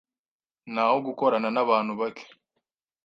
Naho 0.73 0.95
gukorana 1.07 1.49
n’abantu 1.55 1.93
bake, 1.99 2.25